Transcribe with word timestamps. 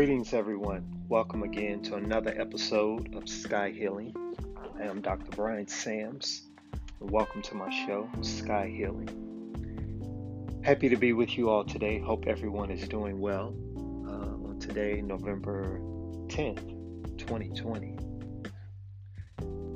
Greetings, 0.00 0.32
everyone. 0.32 1.04
Welcome 1.10 1.42
again 1.42 1.82
to 1.82 1.96
another 1.96 2.32
episode 2.34 3.14
of 3.14 3.28
Sky 3.28 3.68
Healing. 3.68 4.14
I 4.78 4.84
am 4.84 5.02
Dr. 5.02 5.36
Brian 5.36 5.68
Sams, 5.68 6.44
and 7.02 7.10
welcome 7.10 7.42
to 7.42 7.54
my 7.54 7.68
show, 7.84 8.08
Sky 8.22 8.72
Healing. 8.74 9.10
Happy 10.64 10.88
to 10.88 10.96
be 10.96 11.12
with 11.12 11.36
you 11.36 11.50
all 11.50 11.64
today. 11.64 11.98
Hope 11.98 12.26
everyone 12.26 12.70
is 12.70 12.88
doing 12.88 13.20
well. 13.20 13.54
Uh, 14.08 14.48
on 14.48 14.56
today, 14.58 15.02
November 15.02 15.80
10th, 16.28 17.18
2020. 17.18 17.98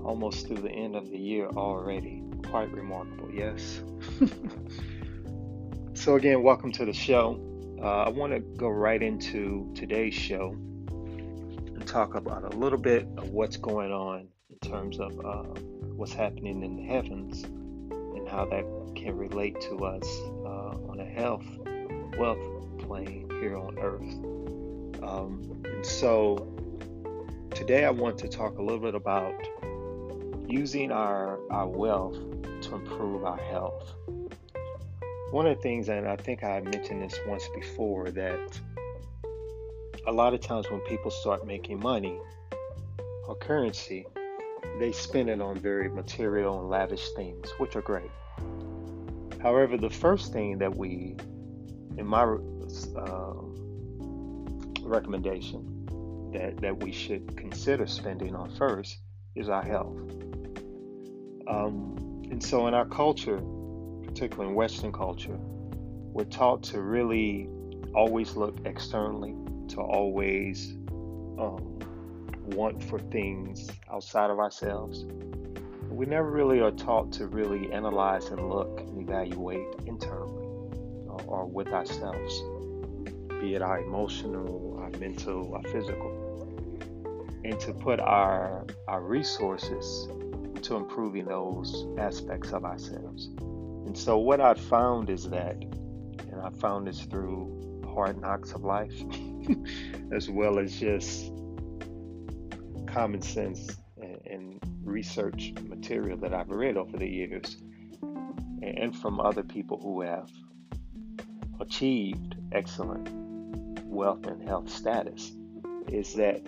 Almost 0.03 0.47
through 0.47 0.63
the 0.63 0.73
end 0.73 0.97
of 0.97 1.11
the 1.11 1.19
year 1.19 1.49
already. 1.49 2.23
Quite 2.49 2.73
remarkable, 2.73 3.31
yes. 3.31 3.83
so, 5.93 6.17
again, 6.17 6.43
welcome 6.43 6.73
to 6.73 6.87
the 6.87 6.95
show. 6.95 7.54
Uh, 7.85 8.05
I 8.05 8.09
want 8.09 8.33
to 8.33 8.41
go 8.41 8.71
right 8.71 9.03
into 9.03 9.71
today's 9.75 10.15
show 10.15 10.53
and 10.89 11.87
talk 11.87 12.15
about 12.15 12.55
a 12.55 12.57
little 12.57 12.79
bit 12.79 13.07
of 13.19 13.29
what's 13.29 13.59
going 13.59 13.93
on 13.93 14.29
in 14.49 14.71
terms 14.71 14.99
of 14.99 15.13
uh, 15.23 15.43
what's 15.95 16.15
happening 16.15 16.63
in 16.63 16.77
the 16.77 16.83
heavens 16.83 17.45
and 17.45 18.27
how 18.27 18.47
that 18.47 18.65
can 18.97 19.19
relate 19.19 19.61
to 19.61 19.85
us 19.85 20.09
uh, 20.47 20.79
on 20.89 20.99
a 20.99 21.05
health, 21.05 21.45
wealth 22.17 22.39
plane 22.79 23.29
here 23.39 23.59
on 23.59 23.79
earth. 23.79 25.05
Um, 25.07 25.63
and 25.67 25.85
so 25.85 26.39
today 27.51 27.85
I 27.85 27.91
want 27.91 28.17
to 28.21 28.29
talk 28.29 28.57
a 28.57 28.63
little 28.63 28.81
bit 28.81 28.95
about 28.95 29.35
using 30.49 30.91
our, 30.91 31.39
our 31.51 31.69
wealth 31.69 32.17
to 32.63 32.77
improve 32.77 33.27
our 33.27 33.37
health 33.37 33.93
one 35.35 35.49
of 35.49 35.57
the 35.57 35.63
things, 35.63 35.89
and 35.89 36.07
I 36.07 36.15
think 36.15 36.45
I 36.45 36.61
mentioned 36.61 37.03
this 37.03 37.19
once 37.27 37.49
before, 37.57 38.09
that 38.13 38.61
a 40.07 40.13
lot 40.13 40.33
of 40.33 40.41
times 40.41 40.71
when 40.71 40.79
people 40.83 41.11
start 41.11 41.45
making 41.45 41.81
money 41.81 42.17
or 43.27 43.35
currency, 43.35 44.07
they 44.79 44.93
spend 44.93 45.29
it 45.29 45.41
on 45.41 45.59
very 45.59 45.89
material 45.89 46.61
and 46.61 46.71
lavish 46.71 47.09
things, 47.17 47.51
which 47.59 47.75
are 47.75 47.83
great. 47.83 48.13
However, 49.43 49.77
the 49.77 49.91
first 49.91 50.33
thing 50.33 50.59
that 50.59 50.77
we, 50.77 51.17
in 51.99 52.07
my 52.07 52.23
uh, 52.23 53.33
recommendation, 54.83 56.31
that, 56.33 56.59
that 56.61 56.81
we 56.81 56.93
should 56.93 57.37
consider 57.37 57.89
spending 57.89 58.37
on 58.37 58.55
first 58.55 58.99
is 59.35 59.49
our 59.49 59.65
health. 59.65 59.99
Um, 61.49 62.23
and 62.31 62.41
so 62.41 62.69
in 62.69 62.75
our 62.75 62.87
culture, 62.87 63.41
particularly 64.15 64.51
in 64.51 64.55
Western 64.55 64.93
culture, 64.93 65.37
we're 66.13 66.23
taught 66.23 66.63
to 66.63 66.81
really 66.81 67.49
always 67.97 68.37
look 68.37 68.57
externally, 68.65 69.35
to 69.67 69.81
always 69.81 70.77
um, 71.37 71.81
want 72.45 72.81
for 72.81 73.01
things 73.01 73.69
outside 73.93 74.31
of 74.31 74.39
ourselves. 74.39 75.05
We 75.91 76.07
never 76.07 76.31
really 76.31 76.61
are 76.61 76.71
taught 76.71 77.11
to 77.15 77.27
really 77.27 77.73
analyze 77.73 78.27
and 78.27 78.49
look 78.49 78.83
and 78.83 79.03
evaluate 79.03 79.67
internally 79.85 80.47
or, 81.09 81.21
or 81.27 81.47
with 81.47 81.73
ourselves, 81.73 82.41
be 83.41 83.57
it 83.57 83.63
our 83.63 83.81
emotional, 83.81 84.79
our 84.81 84.91
mental, 85.01 85.57
our 85.57 85.63
physical, 85.73 87.19
and 87.45 87.59
to 87.59 87.73
put 87.73 87.99
our 87.99 88.65
our 88.87 89.03
resources 89.03 90.07
to 90.63 90.77
improving 90.77 91.25
those 91.25 91.89
aspects 91.99 92.53
of 92.53 92.65
ourselves. 92.65 93.31
And 93.87 93.97
so, 93.97 94.19
what 94.19 94.41
I 94.41 94.55
found 94.55 95.11
is 95.11 95.29
that, 95.31 95.57
and 95.57 96.41
I 96.43 96.51
found 96.51 96.87
this 96.87 97.03
through 97.03 97.83
hard 97.95 98.21
knocks 98.21 98.53
of 98.53 98.65
life, 98.65 98.95
as 100.13 100.29
well 100.29 100.59
as 100.59 100.79
just 100.79 101.33
common 102.87 103.23
sense 103.23 103.77
and, 104.01 104.21
and, 104.27 104.61
research 104.85 105.55
material 105.63 106.17
that 106.19 106.35
I've 106.35 106.51
read 106.51 106.77
over 106.77 106.99
the 106.99 107.09
years, 107.09 107.57
and 108.63 108.95
from 108.95 109.19
other 109.19 109.43
people 109.43 109.81
who 109.81 110.03
have 110.03 110.31
achieved 111.59 112.37
excellent 112.53 113.09
wealth 113.87 114.27
and 114.27 114.47
health 114.47 114.69
status, 114.69 115.33
is 115.89 116.15
that 116.15 116.43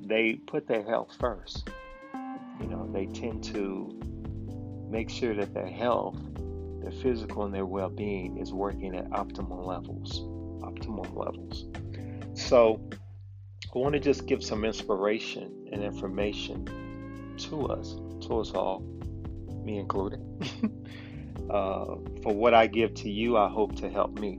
they 0.00 0.34
put 0.34 0.68
their 0.68 0.84
health 0.84 1.16
first. 1.18 1.68
You 2.60 2.68
know, 2.68 2.88
they 2.92 3.06
tend 3.06 3.42
to 3.44 4.00
make 4.88 5.10
sure 5.10 5.34
that 5.34 5.52
their 5.52 5.66
health 5.66 6.20
their 6.82 6.92
physical 6.92 7.44
and 7.44 7.54
their 7.54 7.66
well-being 7.66 8.38
is 8.38 8.52
working 8.52 8.96
at 8.96 9.08
optimal 9.10 9.64
levels 9.64 10.22
optimal 10.62 11.14
levels. 11.14 11.66
So 12.34 12.80
i 13.74 13.78
want 13.78 13.94
to 13.94 14.00
just 14.00 14.26
give 14.26 14.42
some 14.44 14.64
inspiration 14.64 15.68
and 15.72 15.82
information 15.82 16.66
to 17.38 17.66
us 17.66 17.96
to 18.26 18.40
us 18.40 18.52
all 18.52 18.80
me 19.64 19.78
included. 19.78 20.20
Uh, 21.50 21.96
for 22.22 22.32
what 22.32 22.54
i 22.54 22.66
give 22.66 22.94
to 22.94 23.10
you 23.10 23.36
i 23.36 23.48
hope 23.48 23.74
to 23.74 23.90
help 23.90 24.18
me 24.18 24.38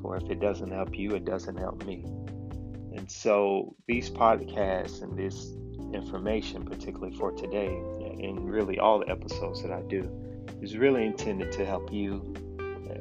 for 0.00 0.16
if 0.16 0.30
it 0.30 0.40
doesn't 0.40 0.70
help 0.70 0.98
you 0.98 1.14
it 1.14 1.24
doesn't 1.24 1.56
help 1.56 1.84
me. 1.84 2.02
And 2.96 3.08
so 3.08 3.76
these 3.86 4.08
podcasts 4.08 5.02
and 5.02 5.16
this 5.16 5.52
information 5.92 6.64
particularly 6.64 7.14
for 7.14 7.32
today 7.32 7.66
and 7.66 8.50
really 8.50 8.78
all 8.78 8.98
the 9.00 9.08
episodes 9.10 9.62
that 9.62 9.72
i 9.72 9.82
do 9.82 10.02
is 10.62 10.76
really 10.76 11.04
intended 11.04 11.52
to 11.52 11.64
help 11.64 11.92
you 11.92 12.34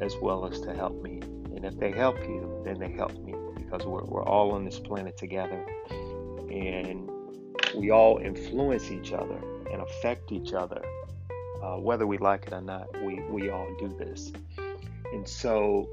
as 0.01 0.15
well 0.21 0.45
as 0.45 0.59
to 0.61 0.73
help 0.73 1.01
me. 1.01 1.19
And 1.55 1.65
if 1.65 1.77
they 1.79 1.91
help 1.91 2.19
you, 2.19 2.61
then 2.63 2.79
they 2.79 2.91
help 2.91 3.13
me 3.23 3.33
because 3.55 3.85
we're, 3.85 4.03
we're 4.05 4.23
all 4.23 4.51
on 4.51 4.63
this 4.63 4.79
planet 4.79 5.17
together 5.17 5.65
and 6.49 7.09
we 7.75 7.91
all 7.91 8.17
influence 8.19 8.91
each 8.91 9.11
other 9.11 9.39
and 9.71 9.81
affect 9.81 10.31
each 10.31 10.53
other. 10.53 10.81
Uh, 11.61 11.77
whether 11.77 12.05
we 12.05 12.17
like 12.17 12.47
it 12.47 12.53
or 12.53 12.61
not, 12.61 12.87
we, 13.03 13.21
we 13.29 13.49
all 13.49 13.67
do 13.79 13.87
this. 13.97 14.31
And 15.11 15.27
so, 15.27 15.89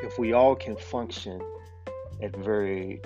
if 0.00 0.18
we 0.18 0.32
all 0.32 0.56
can 0.56 0.76
function 0.76 1.40
at 2.22 2.34
very 2.36 3.02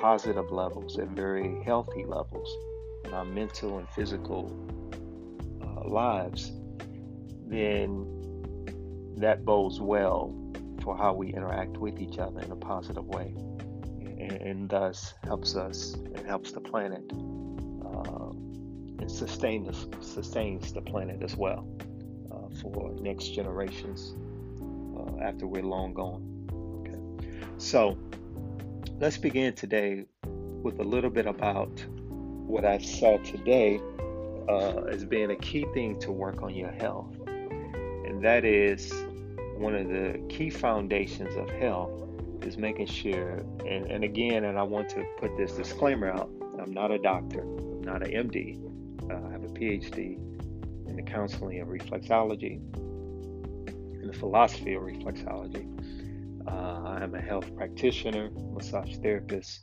positive 0.00 0.50
levels, 0.50 0.98
at 0.98 1.08
very 1.08 1.62
healthy 1.62 2.04
levels 2.04 2.56
in 3.04 3.12
our 3.12 3.24
mental 3.24 3.78
and 3.78 3.88
physical 3.90 4.52
uh, 5.62 5.88
lives, 5.88 6.52
then 7.50 8.06
that 9.16 9.44
bodes 9.44 9.80
well 9.80 10.34
for 10.82 10.96
how 10.96 11.12
we 11.12 11.32
interact 11.34 11.76
with 11.76 12.00
each 12.00 12.18
other 12.18 12.40
in 12.40 12.50
a 12.50 12.56
positive 12.56 13.06
way 13.06 13.34
and, 14.20 14.32
and 14.32 14.68
thus 14.68 15.14
helps 15.24 15.56
us 15.56 15.94
and 16.14 16.26
helps 16.26 16.52
the 16.52 16.60
planet 16.60 17.02
uh, 17.84 18.30
and 19.00 19.10
sustains, 19.10 19.86
sustains 20.00 20.72
the 20.72 20.80
planet 20.80 21.22
as 21.22 21.36
well 21.36 21.66
uh, 22.30 22.48
for 22.60 22.92
next 23.00 23.28
generations 23.28 24.14
uh, 24.96 25.22
after 25.22 25.46
we're 25.46 25.62
long 25.62 25.92
gone. 25.92 26.22
Okay. 26.80 27.26
So 27.58 27.98
let's 28.98 29.18
begin 29.18 29.54
today 29.54 30.04
with 30.62 30.78
a 30.78 30.84
little 30.84 31.10
bit 31.10 31.26
about 31.26 31.84
what 31.90 32.64
I 32.64 32.78
saw 32.78 33.16
today 33.18 33.80
uh, 34.48 34.82
as 34.84 35.04
being 35.04 35.30
a 35.30 35.36
key 35.36 35.66
thing 35.72 35.98
to 36.00 36.12
work 36.12 36.42
on 36.42 36.54
your 36.54 36.72
health 36.72 37.19
that 38.22 38.44
is 38.44 38.92
one 39.56 39.74
of 39.74 39.88
the 39.88 40.20
key 40.28 40.50
foundations 40.50 41.34
of 41.36 41.48
health 41.50 41.90
is 42.42 42.56
making 42.56 42.86
sure, 42.86 43.44
and, 43.66 43.86
and 43.90 44.04
again, 44.04 44.44
and 44.44 44.58
I 44.58 44.62
want 44.62 44.88
to 44.90 45.04
put 45.18 45.36
this 45.36 45.52
disclaimer 45.52 46.10
out 46.10 46.30
I'm 46.60 46.72
not 46.72 46.90
a 46.90 46.98
doctor, 46.98 47.40
I'm 47.40 47.82
not 47.82 48.06
an 48.06 48.28
MD, 48.28 48.60
uh, 49.10 49.28
I 49.28 49.32
have 49.32 49.44
a 49.44 49.48
PhD 49.48 50.16
in 50.86 50.96
the 50.96 51.02
counseling 51.02 51.60
of 51.60 51.68
reflexology, 51.68 52.56
in 53.66 54.06
the 54.06 54.12
philosophy 54.12 54.74
of 54.74 54.82
reflexology. 54.82 55.66
Uh, 56.46 56.50
I'm 56.50 57.14
a 57.14 57.20
health 57.20 57.54
practitioner, 57.56 58.30
massage 58.52 58.96
therapist, 58.96 59.60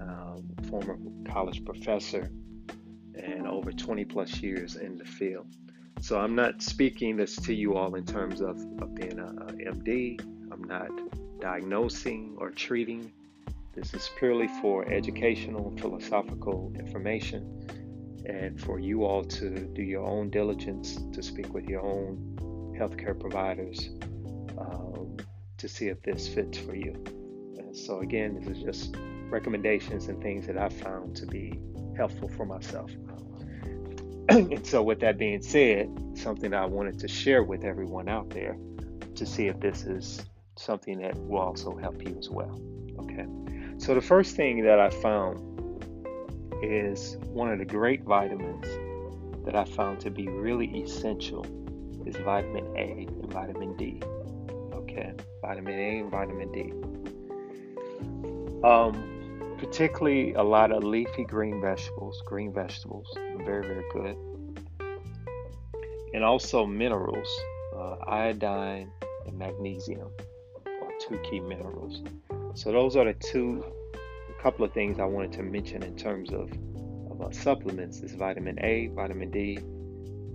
um, 0.00 0.48
former 0.70 0.98
college 1.30 1.64
professor, 1.64 2.30
and 3.14 3.46
over 3.46 3.72
20 3.72 4.04
plus 4.06 4.40
years 4.40 4.76
in 4.76 4.96
the 4.96 5.04
field. 5.04 5.46
So 6.00 6.18
I'm 6.18 6.34
not 6.34 6.60
speaking 6.60 7.16
this 7.16 7.36
to 7.36 7.54
you 7.54 7.76
all 7.76 7.94
in 7.94 8.04
terms 8.04 8.40
of, 8.40 8.58
of 8.82 8.94
being 8.94 9.18
a, 9.18 9.26
a 9.26 9.72
MD. 9.72 10.20
I'm 10.52 10.64
not 10.64 10.90
diagnosing 11.40 12.36
or 12.38 12.50
treating. 12.50 13.10
This 13.74 13.94
is 13.94 14.10
purely 14.18 14.48
for 14.60 14.86
educational, 14.88 15.74
philosophical 15.78 16.72
information, 16.78 18.22
and 18.26 18.60
for 18.60 18.78
you 18.78 19.04
all 19.04 19.24
to 19.24 19.50
do 19.50 19.82
your 19.82 20.04
own 20.06 20.30
diligence 20.30 20.98
to 21.12 21.22
speak 21.22 21.52
with 21.52 21.68
your 21.68 21.82
own 21.82 22.74
healthcare 22.78 23.18
providers 23.18 23.90
um, 24.58 25.16
to 25.56 25.68
see 25.68 25.88
if 25.88 26.02
this 26.02 26.28
fits 26.28 26.58
for 26.58 26.74
you. 26.74 26.92
And 27.58 27.76
so, 27.76 28.00
again, 28.00 28.40
this 28.40 28.56
is 28.56 28.62
just 28.62 28.96
recommendations 29.28 30.08
and 30.08 30.22
things 30.22 30.46
that 30.46 30.56
I've 30.56 30.72
found 30.72 31.16
to 31.16 31.26
be 31.26 31.58
helpful 31.96 32.28
for 32.28 32.46
myself. 32.46 32.90
And 34.28 34.66
so, 34.66 34.82
with 34.82 35.00
that 35.00 35.18
being 35.18 35.42
said, 35.42 35.90
something 36.14 36.54
I 36.54 36.64
wanted 36.66 36.98
to 37.00 37.08
share 37.08 37.42
with 37.42 37.64
everyone 37.64 38.08
out 38.08 38.30
there 38.30 38.56
to 39.14 39.26
see 39.26 39.46
if 39.48 39.60
this 39.60 39.84
is 39.84 40.24
something 40.56 40.98
that 40.98 41.16
will 41.16 41.40
also 41.40 41.76
help 41.76 42.02
you 42.06 42.16
as 42.18 42.30
well. 42.30 42.60
Okay. 43.00 43.26
So, 43.78 43.94
the 43.94 44.00
first 44.00 44.36
thing 44.36 44.64
that 44.64 44.78
I 44.78 44.90
found 44.90 45.40
is 46.62 47.16
one 47.32 47.50
of 47.50 47.58
the 47.58 47.64
great 47.64 48.02
vitamins 48.02 48.66
that 49.44 49.54
I 49.54 49.64
found 49.64 50.00
to 50.00 50.10
be 50.10 50.28
really 50.28 50.66
essential 50.82 51.44
is 52.06 52.16
vitamin 52.16 52.66
A 52.76 53.06
and 53.08 53.32
vitamin 53.32 53.76
D. 53.76 54.00
Okay, 54.72 55.12
vitamin 55.42 55.78
A 55.78 55.98
and 56.00 56.10
vitamin 56.10 56.52
D. 56.52 56.72
Um, 58.66 59.13
particularly 59.58 60.34
a 60.34 60.42
lot 60.42 60.72
of 60.72 60.84
leafy 60.84 61.24
green 61.24 61.60
vegetables, 61.60 62.22
green 62.26 62.52
vegetables, 62.52 63.06
very, 63.44 63.66
very 63.66 63.84
good. 63.92 64.16
And 66.12 66.22
also 66.24 66.64
minerals, 66.64 67.28
uh, 67.76 67.96
iodine 68.06 68.90
and 69.26 69.38
magnesium 69.38 70.10
are 70.66 70.92
two 71.00 71.18
key 71.18 71.40
minerals. 71.40 72.02
So 72.54 72.70
those 72.70 72.96
are 72.96 73.04
the 73.04 73.14
two, 73.14 73.64
a 74.28 74.42
couple 74.42 74.64
of 74.64 74.72
things 74.72 75.00
I 75.00 75.04
wanted 75.04 75.32
to 75.32 75.42
mention 75.42 75.82
in 75.82 75.96
terms 75.96 76.30
of, 76.32 76.52
of 77.10 77.20
uh, 77.20 77.30
supplements 77.32 78.00
is 78.00 78.12
vitamin 78.12 78.58
A, 78.62 78.88
vitamin 78.88 79.30
D, 79.30 79.56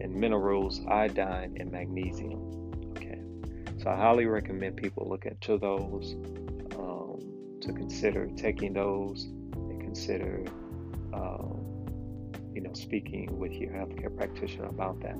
and 0.02 0.14
minerals, 0.14 0.82
iodine 0.88 1.56
and 1.60 1.72
magnesium. 1.72 2.92
Okay, 2.92 3.22
so 3.82 3.90
I 3.90 3.96
highly 3.96 4.26
recommend 4.26 4.78
people 4.78 5.08
look 5.10 5.26
into 5.26 5.58
those 5.58 6.16
to 7.62 7.74
consider 7.74 8.28
taking 8.36 8.74
those 8.74 9.26
and 9.54 9.82
consider, 9.82 10.46
um, 11.14 11.60
you 12.54 12.62
know, 12.62 12.74
speaking 12.74 13.38
with 13.38 13.54
your 13.54 13.72
healthcare 13.72 14.16
practitioner 14.16 14.66
about 14.68 15.00
that 15.02 15.18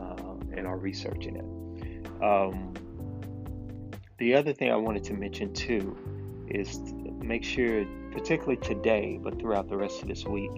uh, 0.00 0.56
and 0.56 0.66
are 0.66 0.78
researching 0.78 1.36
it. 1.36 2.22
Um, 2.22 2.74
the 4.18 4.34
other 4.34 4.52
thing 4.52 4.72
I 4.72 4.76
wanted 4.76 5.04
to 5.04 5.14
mention 5.14 5.52
too 5.52 5.96
is 6.48 6.78
to 6.78 7.12
make 7.22 7.44
sure, 7.44 7.84
particularly 8.10 8.56
today, 8.56 9.18
but 9.22 9.38
throughout 9.38 9.68
the 9.68 9.76
rest 9.76 10.02
of 10.02 10.08
this 10.08 10.24
week, 10.24 10.50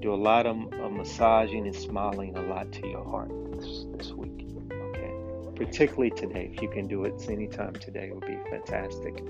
do 0.00 0.12
a 0.12 0.16
lot 0.16 0.46
of, 0.46 0.56
massaging 0.90 1.66
and 1.66 1.76
smiling 1.76 2.36
a 2.36 2.42
lot 2.42 2.72
to 2.72 2.86
your 2.86 3.04
heart 3.04 3.30
this, 3.52 3.86
this 3.96 4.12
week. 4.12 4.46
Okay, 4.72 5.12
particularly 5.54 6.10
today. 6.10 6.50
If 6.52 6.60
you 6.60 6.68
can 6.68 6.88
do 6.88 7.04
it 7.04 7.26
anytime 7.28 7.74
today, 7.74 8.08
it 8.08 8.14
would 8.14 8.26
be 8.26 8.38
fantastic. 8.50 9.22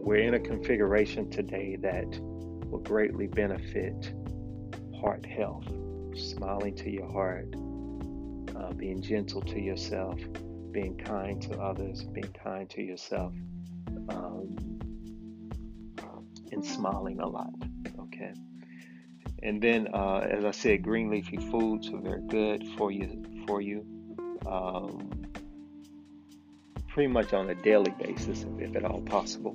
We're 0.00 0.22
in 0.22 0.34
a 0.34 0.40
configuration 0.40 1.30
today 1.30 1.76
that 1.76 2.18
will 2.70 2.80
greatly 2.80 3.26
benefit 3.26 4.14
heart 5.00 5.26
health. 5.26 5.66
Smiling 6.14 6.74
to 6.76 6.90
your 6.90 7.10
heart, 7.10 7.54
uh, 8.56 8.72
being 8.72 9.00
gentle 9.00 9.42
to 9.42 9.60
yourself, 9.60 10.18
being 10.72 10.96
kind 10.96 11.40
to 11.42 11.60
others, 11.60 12.04
being 12.04 12.32
kind 12.42 12.68
to 12.70 12.82
yourself, 12.82 13.32
um, 14.08 14.56
and 16.50 16.64
smiling 16.64 17.20
a 17.20 17.26
lot. 17.28 17.52
Okay. 18.00 18.32
And 19.42 19.62
then, 19.62 19.88
uh, 19.94 20.26
as 20.30 20.44
I 20.44 20.50
said, 20.50 20.82
green 20.82 21.10
leafy 21.10 21.36
foods 21.36 21.88
are 21.90 22.00
very 22.00 22.22
good 22.22 22.66
for 22.76 22.90
you. 22.90 23.22
For 23.46 23.60
you, 23.60 23.86
um, 24.46 25.10
pretty 26.88 27.08
much 27.12 27.32
on 27.32 27.48
a 27.50 27.54
daily 27.54 27.92
basis, 28.02 28.44
if 28.58 28.74
at 28.74 28.84
all 28.84 29.02
possible, 29.02 29.54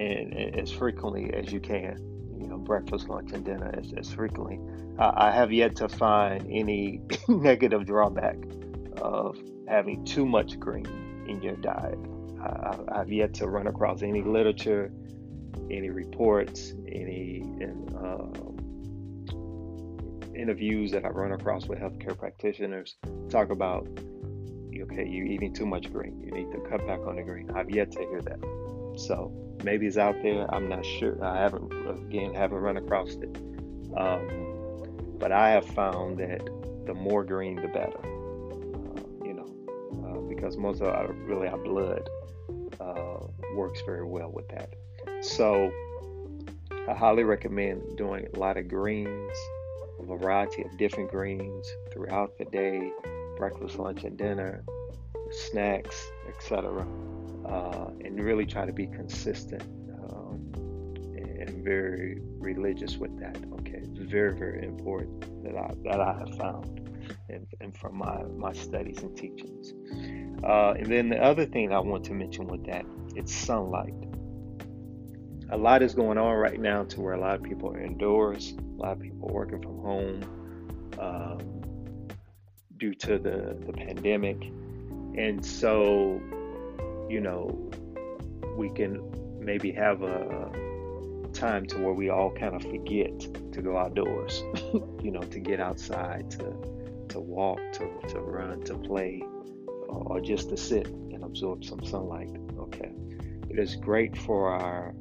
and, 0.00 0.32
and 0.32 0.56
as 0.58 0.70
frequently 0.72 1.32
as 1.34 1.52
you 1.52 1.60
can. 1.60 1.98
You 2.40 2.46
know, 2.46 2.56
breakfast, 2.56 3.08
lunch, 3.08 3.32
and 3.32 3.44
dinner 3.44 3.70
as, 3.76 3.92
as 3.96 4.10
frequently. 4.10 4.58
I, 4.98 5.28
I 5.28 5.30
have 5.30 5.52
yet 5.52 5.76
to 5.76 5.88
find 5.88 6.46
any 6.50 7.02
negative 7.28 7.84
drawback 7.84 8.36
of 8.96 9.38
having 9.68 10.04
too 10.04 10.24
much 10.24 10.58
green 10.58 10.86
in 11.28 11.42
your 11.42 11.56
diet. 11.56 11.98
I, 12.42 12.96
have 12.96 13.12
yet 13.12 13.34
to 13.34 13.46
run 13.46 13.66
across 13.66 14.00
any 14.00 14.22
literature, 14.22 14.90
any 15.70 15.90
reports, 15.90 16.72
any 16.88 17.44
uh, 17.94 18.26
interviews 20.34 20.90
that 20.92 21.04
I've 21.04 21.14
run 21.14 21.32
across 21.32 21.66
with 21.66 21.78
healthcare 21.78 22.18
practitioners 22.18 22.96
talk 23.28 23.50
about, 23.50 23.86
okay, 23.86 25.06
you're 25.06 25.26
eating 25.26 25.52
too 25.52 25.66
much 25.66 25.92
green. 25.92 26.18
You 26.24 26.30
need 26.32 26.50
to 26.52 26.60
cut 26.70 26.86
back 26.86 27.00
on 27.00 27.16
the 27.16 27.22
green. 27.22 27.50
I've 27.50 27.68
yet 27.68 27.92
to 27.92 27.98
hear 27.98 28.22
that. 28.22 28.59
So 29.00 29.32
maybe 29.64 29.86
it's 29.86 29.96
out 29.96 30.16
there. 30.22 30.52
I'm 30.54 30.68
not 30.68 30.84
sure. 30.84 31.22
I 31.24 31.38
haven't, 31.38 31.72
again, 31.88 32.34
haven't 32.34 32.58
run 32.58 32.76
across 32.76 33.14
it. 33.14 33.34
Um, 33.96 35.16
but 35.18 35.32
I 35.32 35.50
have 35.50 35.64
found 35.64 36.18
that 36.18 36.44
the 36.86 36.94
more 36.94 37.24
green, 37.24 37.56
the 37.56 37.68
better. 37.68 37.98
Uh, 37.98 39.24
you 39.24 39.32
know, 39.32 39.48
uh, 40.04 40.20
because 40.28 40.56
most 40.56 40.82
of 40.82 40.88
our, 40.88 41.12
really 41.12 41.48
our 41.48 41.58
blood 41.58 42.08
uh, 42.78 43.26
works 43.54 43.80
very 43.86 44.04
well 44.04 44.30
with 44.30 44.48
that. 44.48 44.74
So 45.22 45.72
I 46.86 46.94
highly 46.94 47.24
recommend 47.24 47.96
doing 47.96 48.26
a 48.34 48.38
lot 48.38 48.58
of 48.58 48.68
greens, 48.68 49.36
a 49.98 50.04
variety 50.04 50.62
of 50.62 50.76
different 50.76 51.10
greens 51.10 51.72
throughout 51.90 52.36
the 52.36 52.44
day, 52.46 52.92
breakfast, 53.38 53.78
lunch, 53.78 54.04
and 54.04 54.18
dinner, 54.18 54.62
snacks, 55.30 56.06
etc. 56.28 56.86
Uh, 57.50 57.90
and 58.04 58.20
really 58.22 58.46
try 58.46 58.64
to 58.64 58.72
be 58.72 58.86
consistent 58.86 59.62
um, 60.08 60.52
and 61.16 61.64
very 61.64 62.20
religious 62.38 62.96
with 62.96 63.18
that. 63.18 63.36
Okay, 63.60 63.82
it's 63.82 63.98
very, 63.98 64.34
very 64.36 64.64
important 64.64 65.20
that 65.42 65.56
I 65.56 65.72
that 65.84 66.00
I 66.00 66.18
have 66.18 66.36
found, 66.36 66.88
and, 67.28 67.46
and 67.60 67.76
from 67.76 67.96
my 67.96 68.22
my 68.36 68.52
studies 68.52 69.02
and 69.02 69.16
teachings. 69.16 69.72
Uh, 70.44 70.72
and 70.72 70.86
then 70.86 71.08
the 71.08 71.22
other 71.22 71.44
thing 71.44 71.72
I 71.72 71.80
want 71.80 72.04
to 72.04 72.14
mention 72.14 72.46
with 72.46 72.64
that, 72.66 72.86
it's 73.14 73.34
sunlight 73.34 73.94
a 75.52 75.56
lot 75.56 75.82
is 75.82 75.94
going 75.94 76.18
on 76.18 76.34
right 76.36 76.60
now 76.60 76.84
to 76.84 77.00
where 77.00 77.14
a 77.14 77.20
lot 77.20 77.34
of 77.34 77.42
people 77.42 77.70
are 77.70 77.80
indoors, 77.80 78.54
a 78.56 78.82
lot 78.82 78.92
of 78.92 79.00
people 79.00 79.28
working 79.28 79.60
from 79.60 79.78
home 79.78 80.22
um, 80.98 82.08
due 82.76 82.94
to 82.94 83.18
the, 83.18 83.56
the 83.66 83.72
pandemic. 83.72 84.40
And 85.16 85.44
so, 85.44 86.20
you 87.10 87.20
know, 87.20 87.70
we 88.56 88.70
can 88.70 89.02
maybe 89.40 89.72
have 89.72 90.02
a 90.02 90.50
time 91.32 91.66
to 91.66 91.78
where 91.78 91.92
we 91.92 92.10
all 92.10 92.30
kind 92.30 92.54
of 92.54 92.62
forget 92.62 93.18
to 93.52 93.62
go 93.62 93.76
outdoors, 93.76 94.42
you 95.02 95.10
know, 95.10 95.22
to 95.22 95.40
get 95.40 95.60
outside, 95.60 96.30
to 96.30 96.54
to 97.08 97.18
walk, 97.18 97.58
to, 97.72 97.90
to 98.08 98.20
run, 98.20 98.62
to 98.62 98.74
play, 98.78 99.22
or 99.88 100.20
just 100.20 100.48
to 100.50 100.56
sit 100.56 100.86
and 100.86 101.24
absorb 101.24 101.64
some 101.64 101.84
sunlight. 101.84 102.30
Okay. 102.58 102.92
It 103.48 103.58
is 103.58 103.74
great 103.74 104.16
for 104.16 104.50
our 104.50 104.94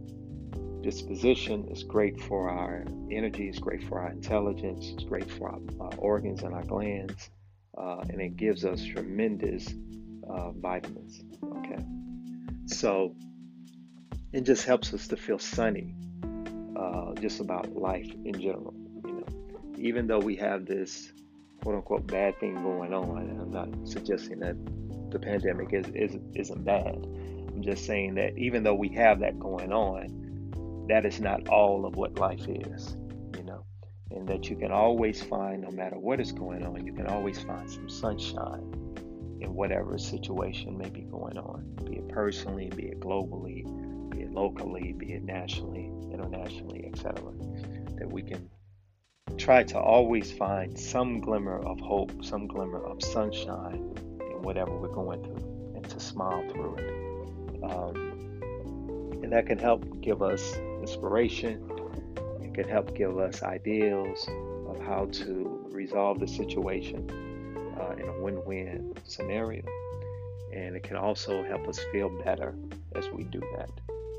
disposition. 0.81 1.67
It's 1.69 1.83
great 1.83 2.19
for 2.19 2.49
our 2.49 2.85
energy. 3.11 3.47
It's 3.47 3.59
great 3.59 3.83
for 3.83 3.99
our 3.99 4.11
intelligence. 4.11 4.89
It's 4.93 5.03
great 5.03 5.29
for 5.29 5.49
our, 5.49 5.59
our 5.79 5.93
organs 5.99 6.41
and 6.41 6.55
our 6.55 6.63
glands. 6.63 7.29
Uh, 7.77 8.03
and 8.09 8.19
it 8.19 8.35
gives 8.35 8.65
us 8.65 8.83
tremendous 8.83 9.67
uh, 10.27 10.51
vitamins. 10.51 11.21
Okay. 11.57 11.83
So 12.69 13.15
it 14.31 14.41
just 14.41 14.63
helps 14.63 14.93
us 14.93 15.07
to 15.07 15.17
feel 15.17 15.39
sunny 15.39 15.95
uh, 16.75 17.13
just 17.15 17.39
about 17.39 17.75
life 17.75 18.09
in 18.25 18.33
general. 18.39 18.73
You 19.05 19.11
know, 19.11 19.25
even 19.77 20.07
though 20.07 20.19
we 20.19 20.35
have 20.35 20.65
this 20.65 21.11
quote 21.61 21.75
unquote 21.75 22.07
bad 22.07 22.39
thing 22.39 22.53
going 22.61 22.93
on, 22.93 23.17
and 23.17 23.41
I'm 23.41 23.51
not 23.51 23.87
suggesting 23.87 24.39
that 24.39 24.55
the 25.11 25.19
pandemic 25.19 25.73
is, 25.73 25.87
is, 25.95 26.17
isn't 26.35 26.63
bad. 26.63 26.95
I'm 27.47 27.63
just 27.63 27.85
saying 27.85 28.15
that 28.15 28.37
even 28.37 28.63
though 28.63 28.75
we 28.75 28.89
have 28.89 29.19
that 29.21 29.39
going 29.39 29.73
on, 29.73 30.85
that 30.87 31.05
is 31.05 31.19
not 31.19 31.49
all 31.49 31.85
of 31.85 31.95
what 31.95 32.19
life 32.19 32.47
is, 32.47 32.95
you 33.35 33.43
know, 33.43 33.65
and 34.11 34.27
that 34.29 34.49
you 34.49 34.55
can 34.55 34.71
always 34.71 35.21
find, 35.23 35.63
no 35.63 35.71
matter 35.71 35.97
what 35.97 36.19
is 36.19 36.31
going 36.31 36.63
on, 36.63 36.85
you 36.85 36.93
can 36.93 37.07
always 37.07 37.41
find 37.41 37.69
some 37.69 37.89
sunshine 37.89 38.78
in 39.41 39.53
whatever 39.53 39.97
situation 39.97 40.77
may 40.77 40.89
be 40.89 41.01
going 41.01 41.37
on, 41.37 41.63
be 41.85 41.97
it 41.97 42.07
personally, 42.09 42.69
be 42.75 42.87
it 42.87 42.99
globally, 42.99 43.63
be 44.09 44.21
it 44.21 44.31
locally, 44.31 44.93
be 44.93 45.13
it 45.13 45.23
nationally, 45.23 45.91
internationally, 46.11 46.85
etc. 46.85 47.21
That 47.97 48.09
we 48.09 48.21
can 48.21 48.49
try 49.37 49.63
to 49.63 49.79
always 49.79 50.31
find 50.31 50.77
some 50.77 51.21
glimmer 51.21 51.59
of 51.59 51.79
hope, 51.79 52.23
some 52.23 52.47
glimmer 52.47 52.83
of 52.83 53.01
sunshine 53.01 53.95
in 54.19 54.41
whatever 54.41 54.77
we're 54.77 54.89
going 54.89 55.23
through, 55.23 55.73
and 55.75 55.89
to 55.89 55.99
smile 55.99 56.43
through 56.49 56.75
it. 56.77 57.63
Um, 57.63 58.09
and 59.23 59.31
that 59.31 59.45
can 59.45 59.57
help 59.57 60.01
give 60.01 60.21
us 60.21 60.55
inspiration. 60.81 61.69
It 62.41 62.53
can 62.53 62.67
help 62.67 62.95
give 62.95 63.17
us 63.17 63.43
ideals 63.43 64.27
of 64.67 64.79
how 64.81 65.05
to 65.11 65.67
resolve 65.71 66.19
the 66.19 66.27
situation 66.27 67.28
uh, 67.79 67.91
in 67.91 68.07
a 68.09 68.21
win 68.21 68.43
win 68.45 68.93
scenario. 69.03 69.63
And 70.53 70.75
it 70.75 70.83
can 70.83 70.95
also 70.95 71.43
help 71.43 71.67
us 71.67 71.79
feel 71.91 72.09
better 72.23 72.55
as 72.95 73.07
we 73.09 73.23
do 73.23 73.39
that. 73.57 73.69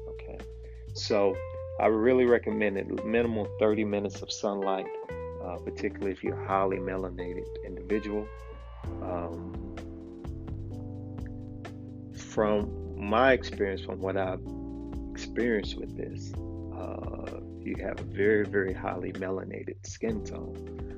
Okay. 0.08 0.38
So 0.94 1.36
I 1.80 1.86
really 1.86 2.24
recommend 2.24 2.76
it 2.78 3.04
minimal 3.04 3.48
30 3.58 3.84
minutes 3.84 4.22
of 4.22 4.30
sunlight, 4.30 4.86
uh, 5.44 5.56
particularly 5.56 6.12
if 6.12 6.22
you're 6.22 6.40
a 6.40 6.46
highly 6.46 6.76
melanated 6.76 7.46
individual. 7.64 8.26
Um, 9.02 9.76
from 12.14 12.70
my 12.96 13.32
experience, 13.32 13.82
from 13.82 14.00
what 14.00 14.16
I've 14.16 14.40
experienced 15.10 15.78
with 15.78 15.96
this, 15.96 16.32
uh, 16.76 17.40
you 17.60 17.76
have 17.80 18.00
a 18.00 18.04
very, 18.04 18.44
very 18.44 18.72
highly 18.72 19.12
melanated 19.12 19.86
skin 19.86 20.24
tone. 20.24 20.89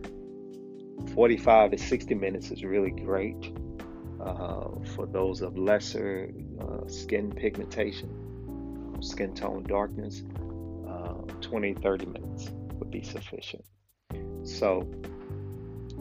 45 1.14 1.72
to 1.72 1.78
60 1.78 2.14
minutes 2.14 2.50
is 2.50 2.64
really 2.64 2.90
great 2.90 3.52
uh, 4.20 4.68
for 4.94 5.06
those 5.06 5.42
of 5.42 5.58
lesser 5.58 6.30
uh, 6.60 6.88
skin 6.88 7.32
pigmentation, 7.32 8.96
skin 9.00 9.34
tone 9.34 9.64
darkness. 9.64 10.22
Uh, 10.88 11.14
20 11.40 11.74
30 11.74 12.06
minutes 12.06 12.50
would 12.78 12.90
be 12.90 13.02
sufficient. 13.02 13.64
So, 14.44 14.88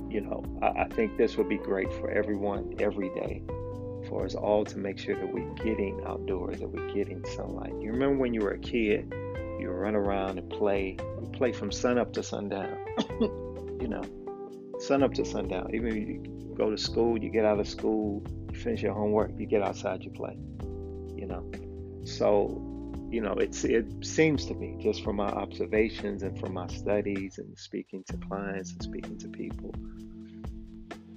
you 0.09 0.21
know, 0.21 0.43
I, 0.61 0.83
I 0.83 0.87
think 0.89 1.17
this 1.17 1.37
would 1.37 1.49
be 1.49 1.57
great 1.57 1.91
for 1.93 2.09
everyone 2.09 2.75
every 2.79 3.09
day 3.09 3.43
for 4.07 4.25
us 4.25 4.35
all 4.35 4.65
to 4.65 4.77
make 4.77 4.97
sure 4.97 5.15
that 5.15 5.31
we're 5.31 5.53
getting 5.55 6.01
outdoors, 6.05 6.59
that 6.59 6.67
we're 6.67 6.93
getting 6.93 7.23
sunlight. 7.25 7.73
You 7.79 7.91
remember 7.91 8.17
when 8.17 8.33
you 8.33 8.41
were 8.41 8.51
a 8.51 8.59
kid, 8.59 9.13
you 9.59 9.69
run 9.69 9.95
around 9.95 10.37
and 10.39 10.49
play, 10.49 10.97
you 10.99 11.29
play 11.33 11.51
from 11.51 11.71
sun 11.71 11.97
up 11.97 12.13
to 12.13 12.23
sundown. 12.23 12.77
you 13.19 13.87
know, 13.87 14.03
sun 14.81 15.03
up 15.03 15.13
to 15.13 15.25
sundown. 15.25 15.69
Even 15.73 15.87
if 15.87 15.95
you 15.95 16.53
go 16.57 16.69
to 16.69 16.77
school, 16.77 17.17
you 17.17 17.29
get 17.29 17.45
out 17.45 17.59
of 17.59 17.67
school, 17.67 18.23
you 18.51 18.59
finish 18.59 18.81
your 18.81 18.93
homework, 18.93 19.31
you 19.37 19.45
get 19.45 19.61
outside, 19.61 20.03
you 20.03 20.11
play. 20.11 20.37
You 21.15 21.27
know, 21.27 21.51
so 22.03 22.61
you 23.09 23.21
know 23.21 23.33
it's 23.33 23.63
it 23.63 23.85
seems 24.05 24.45
to 24.45 24.53
me 24.53 24.77
just 24.79 25.03
from 25.03 25.17
my 25.17 25.27
observations 25.27 26.23
and 26.23 26.39
from 26.39 26.53
my 26.53 26.67
studies 26.67 27.37
and 27.37 27.57
speaking 27.57 28.03
to 28.07 28.17
clients 28.17 28.71
and 28.71 28.81
speaking 28.81 29.17
to 29.19 29.27
people 29.27 29.73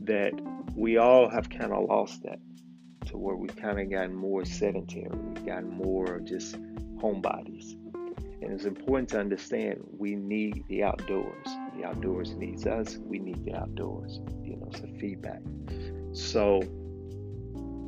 that 0.03 0.33
we 0.75 0.99
all 0.99 1.29
have 1.31 1.49
kind 1.49 1.73
of 1.73 1.89
lost 1.89 2.23
that 2.25 2.39
to 3.07 3.17
where 3.17 3.37
we've 3.37 3.57
kind 3.57 3.81
of 3.81 3.91
gotten 3.91 4.15
more 4.15 4.45
sedentary, 4.45 5.09
we've 5.11 5.47
gotten 5.47 5.71
more 5.71 6.21
just 6.21 6.57
homebodies. 6.97 7.77
And 8.45 8.53
it's 8.53 8.67
important 8.67 9.09
to 9.11 9.21
understand 9.21 9.83
we 9.97 10.15
need 10.15 10.65
the 10.69 10.83
outdoors. 10.83 11.47
The 11.79 11.85
outdoors 11.85 12.35
needs 12.35 12.67
us. 12.67 12.99
We 12.99 13.19
need 13.19 13.43
the 13.45 13.55
outdoors. 13.55 14.21
You 14.43 14.57
know, 14.57 14.71
a 14.75 14.99
feedback. 14.99 15.41
So 16.13 16.61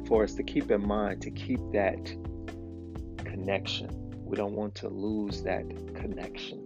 for 0.07 0.25
us 0.25 0.35
to 0.35 0.43
keep 0.43 0.71
in 0.71 0.87
mind 0.87 1.21
to 1.23 1.31
keep 1.31 1.61
that 1.73 1.99
connection. 3.19 3.91
We 4.25 4.37
don't 4.37 4.55
want 4.55 4.75
to 4.77 4.89
lose 4.89 5.43
that 5.43 5.69
connection, 5.95 6.59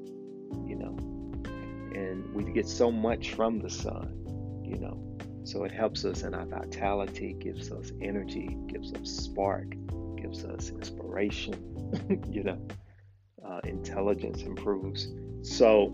you 0.69 0.77
know. 0.77 0.97
And 1.95 2.33
we 2.33 2.45
get 2.53 2.69
so 2.69 2.93
much 2.93 3.35
from 3.35 3.59
the 3.59 3.71
sun, 3.71 4.63
you 4.65 4.79
know. 4.79 5.03
So 5.43 5.65
it 5.65 5.73
helps 5.73 6.05
us 6.05 6.23
in 6.23 6.35
our 6.35 6.47
vitality, 6.47 7.35
gives 7.41 7.73
us 7.73 7.91
energy, 8.01 8.57
gives 8.69 8.93
us 8.93 9.11
spark, 9.11 9.75
gives 10.17 10.45
us 10.45 10.71
inspiration, 10.71 11.55
you 12.31 12.45
know. 12.45 12.69
Uh, 13.51 13.59
intelligence 13.65 14.43
improves. 14.43 15.09
So 15.43 15.93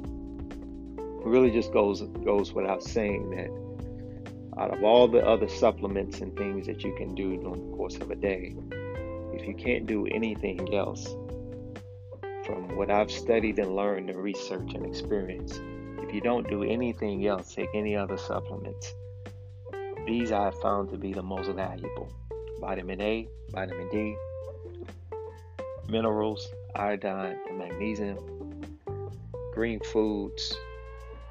it 0.99 1.27
really 1.27 1.51
just 1.51 1.73
goes 1.73 2.03
goes 2.23 2.53
without 2.53 2.83
saying 2.83 3.31
that 3.31 4.61
out 4.61 4.75
of 4.75 4.85
all 4.85 5.09
the 5.09 5.27
other 5.27 5.49
supplements 5.49 6.21
and 6.21 6.37
things 6.37 6.67
that 6.67 6.85
you 6.85 6.95
can 6.99 7.15
do 7.15 7.37
during 7.39 7.71
the 7.71 7.77
course 7.77 7.97
of 7.97 8.11
a 8.11 8.15
day, 8.15 8.55
if 9.33 9.47
you 9.47 9.55
can't 9.55 9.87
do 9.87 10.07
anything 10.09 10.75
else, 10.75 11.07
from 12.45 12.77
what 12.77 12.91
I've 12.91 13.11
studied 13.11 13.59
and 13.59 13.75
learned 13.75 14.11
and 14.11 14.19
research 14.19 14.75
and 14.75 14.85
experience, 14.85 15.59
if 16.03 16.15
you 16.15 16.21
don't 16.21 16.47
do 16.49 16.63
anything 16.63 17.27
else, 17.27 17.55
take 17.55 17.71
any 17.75 17.97
other 17.97 18.19
supplements, 18.19 18.95
these 20.07 20.31
I 20.31 20.45
have 20.45 20.61
found 20.61 20.91
to 20.91 20.99
be 20.99 21.15
the 21.15 21.23
most 21.23 21.51
valuable. 21.51 22.13
Vitamin 22.61 23.01
A, 23.01 23.29
vitamin 23.51 23.89
D, 23.91 24.15
minerals, 25.89 26.49
iodine, 26.79 27.39
and 27.49 27.59
magnesium, 27.59 28.19
green 29.53 29.81
foods, 29.81 30.57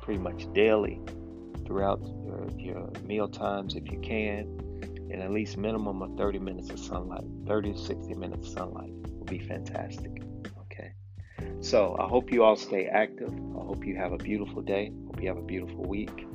pretty 0.02 0.20
much 0.20 0.52
daily 0.54 1.00
throughout 1.66 2.00
your, 2.02 2.48
your 2.58 2.90
meal 3.04 3.28
times 3.28 3.76
if 3.76 3.92
you 3.92 4.00
can, 4.00 4.42
and 5.12 5.22
at 5.22 5.32
least 5.32 5.58
minimum 5.58 6.02
of 6.02 6.18
30 6.18 6.40
minutes 6.40 6.70
of 6.70 6.80
sunlight. 6.80 7.24
30 7.48 7.74
to 7.74 7.80
60 7.80 8.14
minutes 8.16 8.48
of 8.48 8.54
sunlight 8.54 8.92
will 9.18 9.26
be 9.26 9.40
fantastic. 9.40 10.24
Okay. 10.62 10.92
So 11.62 11.96
I 12.00 12.08
hope 12.08 12.32
you 12.32 12.44
all 12.44 12.56
stay 12.56 12.88
active. 12.88 13.30
I 13.30 13.64
hope 13.64 13.86
you 13.86 13.96
have 13.96 14.14
a 14.14 14.18
beautiful 14.18 14.62
day. 14.62 14.92
Hope 15.08 15.22
you 15.22 15.28
have 15.28 15.38
a 15.38 15.44
beautiful 15.44 15.84
week. 15.84 16.26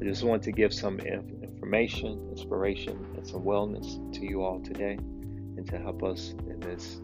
I 0.00 0.04
just 0.04 0.22
want 0.22 0.42
to 0.44 0.52
give 0.52 0.72
some 0.72 0.98
information, 0.98 2.28
inspiration, 2.30 3.06
and 3.16 3.26
some 3.26 3.42
wellness 3.42 4.12
to 4.14 4.26
you 4.26 4.42
all 4.42 4.60
today 4.60 4.94
and 4.94 5.68
to 5.68 5.78
help 5.78 6.02
us 6.02 6.34
in 6.48 6.58
this 6.60 7.00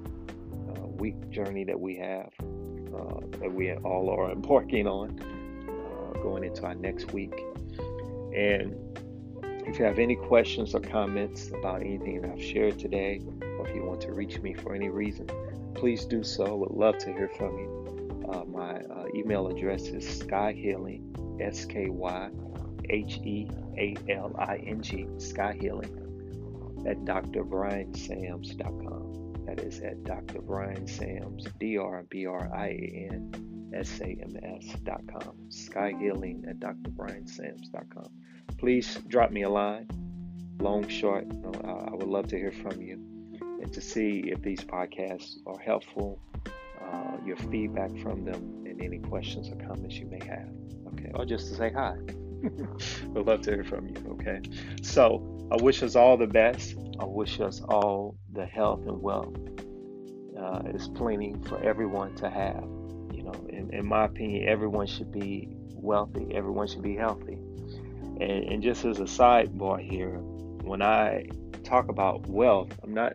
week 0.81 1.31
journey 1.31 1.65
that 1.65 1.79
we 1.79 1.97
have, 1.97 2.31
uh, 2.41 3.21
that 3.41 3.53
we 3.53 3.73
all 3.75 4.11
are 4.11 4.31
embarking 4.33 4.87
on, 4.87 5.21
uh, 5.69 6.23
going 6.23 6.45
into 6.45 6.65
our 6.65 6.75
next 6.75 7.13
week. 7.13 7.35
And 8.35 8.75
if 9.67 9.79
you 9.79 9.85
have 9.85 9.99
any 9.99 10.17
questions 10.17 10.75
or 10.75 10.81
comments 10.81 11.49
about 11.49 11.81
anything 11.81 12.23
that 12.23 12.31
I've 12.31 12.43
shared 12.43 12.79
today, 12.79 13.21
or 13.59 13.67
if 13.67 13.75
you 13.75 13.85
want 13.85 14.01
to 14.03 14.13
reach 14.13 14.41
me 14.41 14.55
for 14.55 14.75
any 14.75 14.89
reason, 14.89 15.27
please 15.75 16.05
do 16.05 16.23
so. 16.23 16.47
I 16.47 16.53
would 16.53 16.71
love 16.71 16.99
to 16.99 17.13
hear 17.13 17.29
from 17.37 17.59
you. 17.59 18.29
Uh, 18.33 18.45
my 18.45 18.77
uh, 18.77 19.07
email 19.15 19.49
address 19.49 19.89
is 19.89 20.05
skyhealing, 20.05 21.41
S 21.41 21.65
K 21.65 21.89
Y 21.89 22.31
H 22.91 23.19
E 23.25 23.51
A 23.77 23.97
L 24.09 24.33
I 24.39 24.59
N 24.67 24.83
G, 24.83 25.07
skyhealing, 25.17 25.91
at 26.87 26.99
drbriansams.com. 27.05 29.26
That 29.47 29.61
is 29.61 29.81
at 29.81 30.05
Dr. 30.05 30.43
Brian 30.43 30.87
Sams, 30.87 31.45
drbriansams, 31.45 31.59
D 31.59 31.79
R 31.79 32.05
B 32.11 32.27
R 32.27 32.51
I 32.55 32.67
A 32.67 33.09
N 33.13 33.73
S 33.75 34.01
A 34.01 34.17
M 34.21 34.37
S.com. 34.43 35.37
Skyhealing 35.49 36.49
at 36.49 36.59
drbriansams.com 36.61 38.09
please 38.59 38.99
drop 39.09 39.31
me 39.31 39.43
a 39.43 39.49
line, 39.49 39.89
long, 40.61 40.89
short. 40.89 41.27
I 41.65 41.95
would 41.95 42.09
love 42.09 42.29
to 42.29 42.37
hear 42.37 42.53
from 42.53 42.81
you 42.81 42.95
and 43.63 43.73
to 43.73 43.81
see 43.81 44.25
if 44.27 44.43
these 44.43 44.61
podcasts 44.61 45.37
are 45.47 45.59
helpful, 45.59 46.19
uh, 46.81 47.17
your 47.25 47.37
feedback 47.37 47.91
from 47.99 48.25
them, 48.25 48.65
and 48.67 48.81
any 48.83 48.99
questions 48.99 49.49
or 49.49 49.57
comments 49.67 49.97
you 49.97 50.07
may 50.07 50.25
have. 50.25 50.49
Okay, 50.93 51.11
or 51.15 51.25
just 51.25 51.49
to 51.49 51.55
say 51.55 51.73
hi. 51.73 51.97
We'd 53.15 53.27
love 53.27 53.43
to 53.43 53.51
hear 53.51 53.65
from 53.65 53.89
you. 53.89 53.97
Okay, 54.13 54.41
so 54.83 55.49
I 55.51 55.63
wish 55.63 55.83
us 55.83 55.97
all 55.97 56.17
the 56.17 56.27
best. 56.27 56.77
I 56.99 57.05
wish 57.05 57.41
us 57.41 57.61
all 57.63 58.17
the 58.33 58.47
health 58.47 58.87
and 58.87 59.01
wealth. 59.01 59.37
Uh, 60.39 60.63
it's 60.67 60.89
plenty 60.89 61.35
for 61.49 61.63
everyone 61.63 62.15
to 62.17 62.31
have. 62.31 62.63
You 63.13 63.23
know, 63.25 63.47
in, 63.49 63.73
in 63.73 63.87
my 63.87 64.05
opinion, 64.05 64.49
everyone 64.49 64.87
should 64.87 65.11
be 65.11 65.49
wealthy. 65.75 66.29
Everyone 66.35 66.69
should 66.69 66.83
be 66.83 66.97
healthy. 66.97 67.39
And, 68.21 68.45
and 68.45 68.63
just 68.63 68.85
as 68.85 69.01
a 69.01 69.05
sidebar 69.05 69.81
here, 69.81 70.19
when 70.63 70.83
I 70.83 71.27
talk 71.65 71.89
about 71.89 72.27
wealth, 72.29 72.71
I'm 72.83 72.95
not 72.95 73.15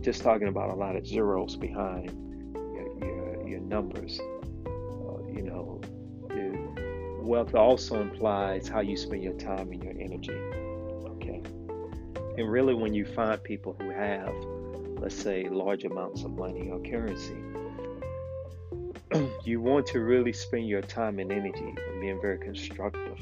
just 0.00 0.22
talking 0.22 0.48
about 0.48 0.70
a 0.70 0.74
lot 0.74 0.96
of 0.96 1.06
zeros 1.06 1.56
behind 1.56 2.10
your, 2.54 3.04
your, 3.04 3.48
your 3.48 3.60
numbers. 3.60 4.18
Uh, 4.66 5.26
you 5.30 5.42
know, 5.42 5.80
wealth 7.28 7.54
also 7.54 8.00
implies 8.00 8.68
how 8.68 8.80
you 8.80 8.96
spend 8.96 9.22
your 9.22 9.34
time 9.34 9.70
and 9.70 9.82
your 9.84 9.94
energy. 9.98 10.32
Okay. 10.32 11.42
And 12.36 12.50
really, 12.50 12.74
when 12.74 12.94
you 12.94 13.04
find 13.04 13.42
people 13.42 13.76
who 13.78 13.90
have, 13.90 14.34
let's 15.00 15.14
say, 15.14 15.48
large 15.48 15.84
amounts 15.84 16.24
of 16.24 16.30
money 16.32 16.70
or 16.70 16.80
currency, 16.80 17.36
you 19.44 19.60
want 19.60 19.86
to 19.88 20.00
really 20.00 20.32
spend 20.32 20.68
your 20.68 20.82
time 20.82 21.18
and 21.18 21.30
energy 21.30 21.74
on 21.92 22.00
being 22.00 22.20
very 22.20 22.38
constructive 22.38 23.18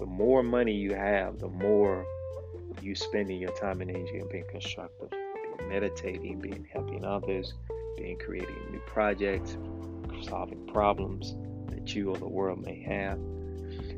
the 0.00 0.06
more 0.06 0.42
money 0.42 0.72
you 0.72 0.94
have, 0.94 1.38
the 1.38 1.48
more 1.48 2.06
you 2.80 2.94
spending 2.94 3.38
your 3.38 3.52
time 3.52 3.82
and 3.82 3.90
energy 3.90 4.18
on 4.18 4.28
being 4.28 4.46
constructive, 4.50 5.10
being 5.10 5.68
meditating, 5.68 6.38
being 6.40 6.66
helping 6.72 7.04
others, 7.04 7.52
being 7.98 8.16
creating 8.16 8.56
new 8.70 8.80
projects, 8.86 9.58
solving 10.22 10.66
problems 10.68 11.34
that 11.68 11.94
you 11.94 12.08
or 12.08 12.16
the 12.16 12.26
world 12.26 12.64
may 12.64 12.80
have. 12.80 13.18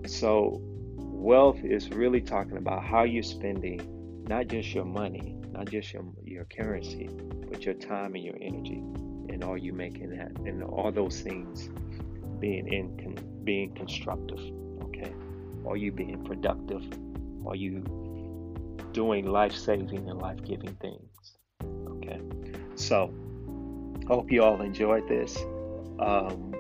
So, 0.07 0.61
wealth 0.99 1.65
is 1.65 1.91
really 1.91 2.21
talking 2.21 2.57
about 2.57 2.83
how 2.85 3.05
you're 3.05 3.23
spending 3.23 4.25
not 4.29 4.49
just 4.49 4.75
your 4.75 4.85
money, 4.85 5.37
not 5.53 5.69
just 5.69 5.93
your, 5.93 6.05
your 6.25 6.45
currency, 6.45 7.09
but 7.49 7.65
your 7.65 7.75
time 7.75 8.15
and 8.15 8.25
your 8.25 8.37
energy. 8.41 8.83
And 9.29 9.45
are 9.45 9.57
you 9.57 9.73
making 9.73 10.11
that? 10.17 10.33
And 10.47 10.63
all 10.63 10.91
those 10.91 11.21
things 11.21 11.71
being 12.39 12.67
in 12.69 13.43
being 13.45 13.75
constructive. 13.75 14.41
Okay? 14.85 15.13
Are 15.67 15.77
you 15.77 15.93
being 15.93 16.23
productive? 16.25 16.85
Are 17.47 17.57
you 17.57 17.85
doing 18.93 19.27
life 19.27 19.55
saving 19.55 20.09
and 20.09 20.21
life 20.21 20.43
giving 20.45 20.75
things? 20.77 21.39
Okay. 21.65 22.21
So, 22.75 23.13
hope 24.07 24.31
you 24.31 24.43
all 24.43 24.61
enjoyed 24.61 25.09
this. 25.09 25.37
Um, 25.99 26.55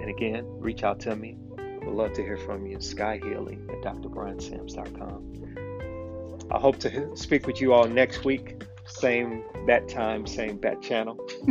and 0.00 0.10
again, 0.10 0.44
reach 0.58 0.82
out 0.82 1.00
to 1.00 1.14
me. 1.14 1.38
Would 1.84 1.94
love 1.94 2.12
to 2.14 2.22
hear 2.22 2.36
from 2.36 2.66
you. 2.66 2.80
Sky 2.80 3.20
Healing 3.22 3.68
at 3.70 3.82
drbriansams.com. 3.82 6.46
I 6.50 6.58
hope 6.58 6.78
to 6.80 7.16
speak 7.16 7.46
with 7.46 7.60
you 7.60 7.72
all 7.72 7.86
next 7.86 8.24
week. 8.24 8.62
same 8.86 9.44
bat 9.66 9.88
time, 9.88 10.26
same 10.26 10.58
bat 10.58 10.80
channel. 10.80 11.18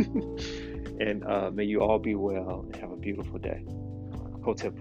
and 1.00 1.22
uh, 1.24 1.50
may 1.50 1.64
you 1.64 1.82
all 1.82 1.98
be 1.98 2.14
well 2.14 2.64
and 2.64 2.74
have 2.76 2.92
a 2.92 2.96
beautiful 2.96 3.38
day. 3.38 3.62
Hotep 4.42 4.78